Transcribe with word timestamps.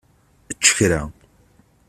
Ečč 0.51 0.65
kra! 0.77 1.01